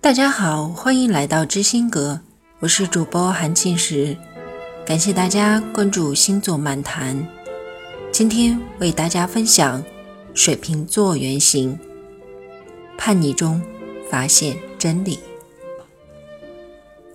[0.00, 2.20] 大家好，欢迎来到知心阁，
[2.60, 4.16] 我是主播韩庆石，
[4.86, 7.26] 感谢大家关注星座漫谈。
[8.12, 9.82] 今天为大家分享
[10.34, 11.76] 水瓶座原型，
[12.96, 13.60] 叛逆中
[14.08, 15.18] 发现真理。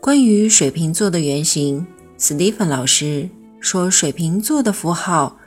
[0.02, 1.88] 关于水瓶座的原型，
[2.18, 3.30] 斯蒂芬老师
[3.62, 5.38] 说，水瓶座的符号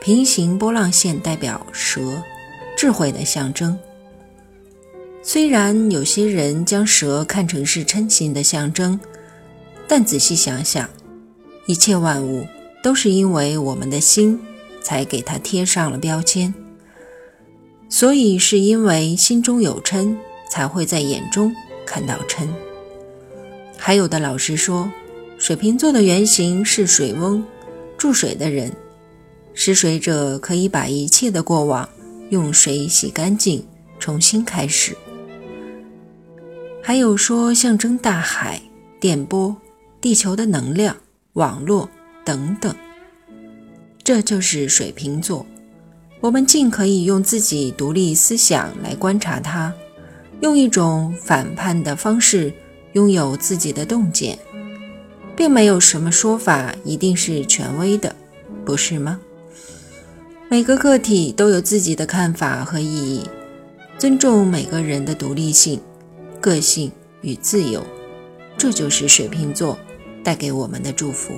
[0.00, 2.22] 平行波浪线代表蛇，
[2.74, 3.78] 智慧的象征。
[5.22, 8.98] 虽然有些人将蛇看成是嗔心的象征，
[9.86, 10.88] 但仔细想想，
[11.66, 12.46] 一切万物
[12.82, 14.40] 都是因为我们的心
[14.82, 16.52] 才给它贴上了标签。
[17.90, 20.16] 所以是因为心中有嗔，
[20.50, 22.48] 才会在眼中看到嗔。
[23.76, 24.90] 还有的老师说，
[25.38, 27.44] 水瓶座的原型是水翁，
[27.98, 28.72] 注水的人，
[29.52, 31.86] 施水者可以把一切的过往
[32.30, 33.66] 用水洗干净，
[33.98, 34.96] 重新开始。
[36.82, 38.60] 还有说象征大海、
[38.98, 39.54] 电波、
[40.00, 40.96] 地球的能量、
[41.34, 41.88] 网络
[42.24, 42.74] 等等，
[44.02, 45.46] 这就是水瓶座。
[46.20, 49.72] 我们尽可以用自己独立思想来观察它，
[50.40, 52.52] 用一种反叛的方式
[52.94, 54.38] 拥有自己的洞见，
[55.36, 58.16] 并没有什么说法一定是权威的，
[58.64, 59.20] 不是吗？
[60.48, 63.24] 每个个体都有自己的看法和意义，
[63.98, 65.80] 尊重每个人的独立性。
[66.40, 67.84] 个性与自由，
[68.56, 69.78] 这就是水瓶座
[70.24, 71.34] 带给我们的祝福。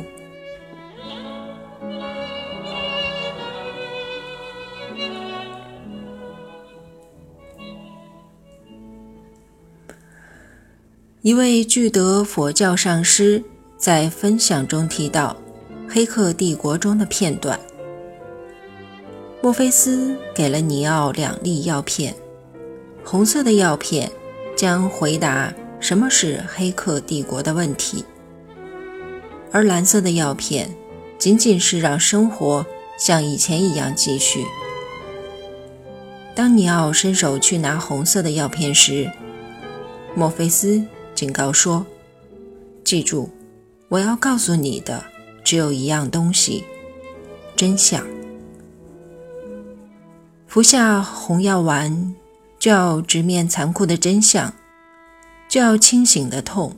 [11.22, 13.42] 一位具德佛教上师
[13.76, 15.36] 在分享中提到
[15.92, 17.58] 《黑客帝国》中的片段：
[19.40, 22.14] 墨菲斯给了尼奥两粒药片，
[23.04, 24.10] 红色的药片。
[24.56, 28.04] 将回答什么是黑客帝国的问题，
[29.50, 30.70] 而蓝色的药片
[31.18, 32.64] 仅仅是让生活
[32.98, 34.44] 像以前一样继续。
[36.34, 39.10] 当尼奥伸手去拿红色的药片时，
[40.14, 40.82] 墨菲斯
[41.14, 41.84] 警告说
[42.84, 43.28] ：“记住，
[43.88, 45.04] 我要告诉你的
[45.42, 46.64] 只有一样东西——
[47.56, 48.06] 真相。
[50.46, 52.14] 服下红药丸。”
[52.62, 54.54] 就要直面残酷的真相，
[55.48, 56.76] 就要清醒的痛。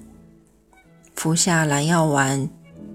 [1.15, 2.49] 服下蓝药丸，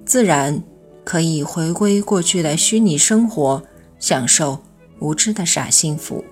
[0.06, 0.64] 自然
[1.04, 3.62] 可以回归过去的虚拟生活，
[4.00, 4.64] 享受
[4.98, 6.26] 无知的傻幸福。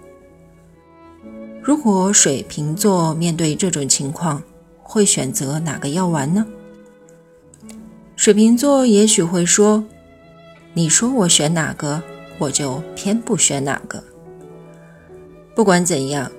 [1.61, 4.41] 如果水瓶座面对这种情况，
[4.81, 6.43] 会选择哪个药丸呢？
[8.15, 9.85] 水瓶座也许会说
[10.73, 12.01] ：“你说我选哪个，
[12.39, 14.03] 我就偏不选哪个。”
[15.53, 16.31] 不管怎样。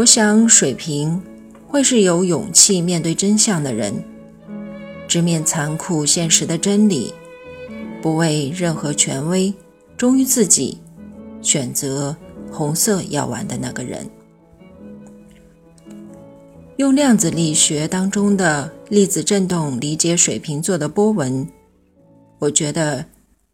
[0.00, 1.20] 我想，水瓶
[1.66, 4.02] 会是有勇气面对真相的人，
[5.06, 7.12] 直面残酷现实的真理，
[8.00, 9.52] 不为任何权威，
[9.98, 10.78] 忠于自己，
[11.42, 12.16] 选择
[12.50, 14.08] 红色药丸的那个人。
[16.78, 21.46] 用量子力学当中的粒子振动理解水瓶座的波纹，
[22.38, 23.04] 我觉得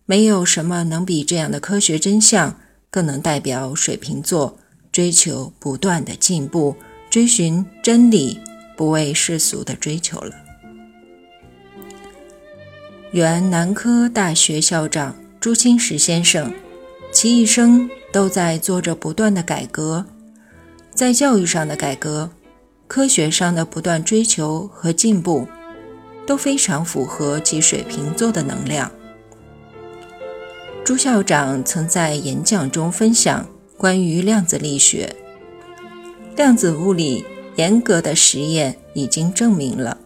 [0.04, 2.56] 没有什么能比这样的科学真相
[2.88, 4.56] 更能代表水瓶座。
[4.96, 6.74] 追求不断的进步，
[7.10, 8.40] 追寻真理，
[8.78, 10.32] 不为世俗的追求了。
[13.10, 16.50] 原南科大学校长朱清时先生，
[17.12, 20.06] 其一生都在做着不断的改革，
[20.94, 22.30] 在教育上的改革，
[22.88, 25.46] 科学上的不断追求和进步，
[26.26, 28.90] 都非常符合其水瓶座的能量。
[30.82, 33.46] 朱校长曾在演讲中分享。
[33.76, 35.14] 关于量子力学，
[36.34, 37.24] 量子物理
[37.56, 39.98] 严格的实验已经证明了，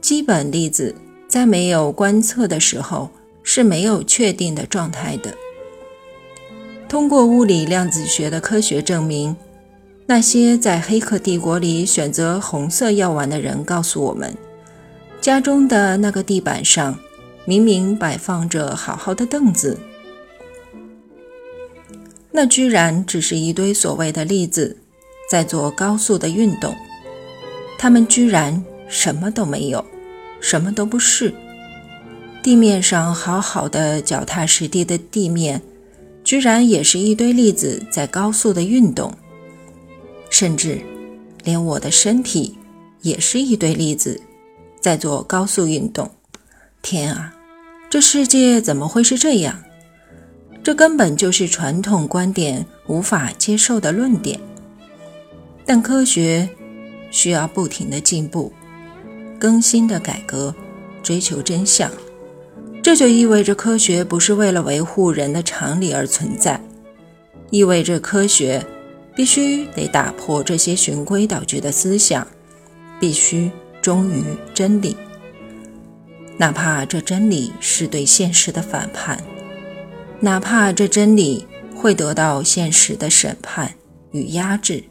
[0.00, 0.94] 基本粒子
[1.26, 3.10] 在没有观测的时候
[3.42, 5.34] 是没有确定的状态的。
[6.88, 9.36] 通过物理量子学的科学证明，
[10.06, 14.32] 那些在黑客帝国里选择红色药丸的人告诉我们，
[15.20, 16.96] 家中的那个地板上
[17.44, 19.76] 明明摆放着好好的凳子。
[22.40, 24.76] 那居然只是一堆所谓的粒子
[25.28, 26.72] 在做高速的运动，
[27.76, 29.84] 它们居然什么都没有，
[30.40, 31.34] 什么都不是。
[32.40, 35.60] 地面上好好的脚踏实地的地面，
[36.22, 39.12] 居然也是一堆粒子在高速的运动，
[40.30, 40.80] 甚至
[41.42, 42.56] 连我的身体
[43.02, 44.22] 也是一堆粒子
[44.80, 46.08] 在做高速运动。
[46.82, 47.34] 天啊，
[47.90, 49.64] 这世界怎么会是这样？
[50.62, 54.38] 这根本就是传统观点无法接受的论点，
[55.64, 56.48] 但科学
[57.10, 58.52] 需要不停的进步、
[59.38, 60.54] 更新的改革、
[61.02, 61.90] 追求真相。
[62.82, 66.60] 这就意味着科学不是为了维护人的常理而存在，
[67.50, 68.64] 意味着科学
[69.14, 72.26] 必须得打破这些循规蹈矩的思想，
[73.00, 73.50] 必须
[73.82, 74.22] 忠于
[74.54, 74.96] 真理，
[76.36, 79.22] 哪怕这真理是对现实的反叛，
[80.20, 83.74] 哪怕这真理会得到现实的审判
[84.10, 84.84] 与压制，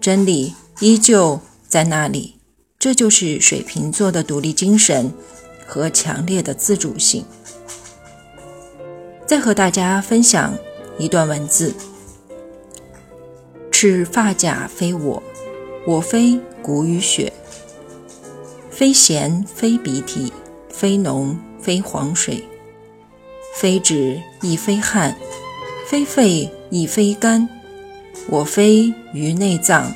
[0.00, 2.36] 真理依旧在那里。
[2.78, 5.12] 这就是水瓶座的独立精神。
[5.66, 7.24] 和强烈的自主性。
[9.26, 10.56] 再和大家分享
[10.96, 11.74] 一段文字：
[13.72, 15.20] 赤发甲非我，
[15.84, 17.32] 我非骨与血；
[18.70, 20.32] 非涎非鼻涕，
[20.68, 22.44] 非浓非黄水；
[23.58, 25.16] 非止亦非汗，
[25.88, 27.48] 非肺亦非肝；
[28.28, 29.94] 我非鱼内脏，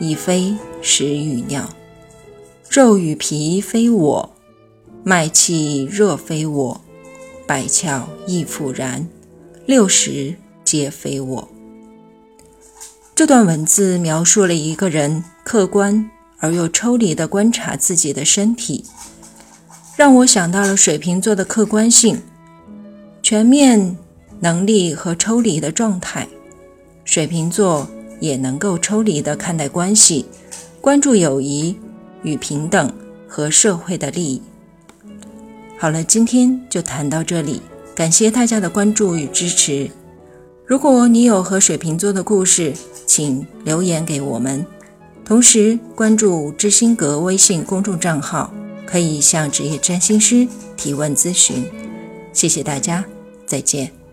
[0.00, 1.62] 亦非食与尿；
[2.68, 4.32] 肉与皮非我。
[5.04, 6.80] 脉气热非我，
[7.46, 9.06] 百窍亦复然，
[9.66, 11.48] 六十皆非我。
[13.14, 18.84] 这段文字描述了一个人客观而又抽离地观察自己的身体，
[19.96, 22.20] 让我想到了水瓶座的客观性、
[23.28, 23.96] 全面
[24.38, 26.28] 能力和抽离的状态。
[27.02, 27.88] 水瓶座
[28.20, 30.26] 也能够抽离地看待关系，
[30.80, 31.76] 关注友谊
[32.22, 32.88] 与平等
[33.26, 34.40] 和社会的利益。
[35.76, 37.60] 好了，今天就谈到这里，
[37.96, 39.90] 感谢大家的关注与支持。
[40.64, 42.74] 如果你有和水瓶座的故事，
[43.06, 44.64] 请留言给我们，
[45.24, 48.54] 同时关注知心阁微信公众账号，
[48.86, 50.46] 可以向职业占星师
[50.76, 51.64] 提问咨询。
[52.32, 53.04] 谢谢大家，
[53.46, 54.05] 再见。